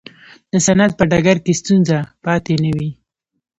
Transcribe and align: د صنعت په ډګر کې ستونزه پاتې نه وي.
د 0.51 0.53
صنعت 0.65 0.91
په 0.97 1.03
ډګر 1.11 1.37
کې 1.45 1.53
ستونزه 1.59 1.97
پاتې 2.23 2.53
نه 2.63 2.71
وي. 2.77 2.89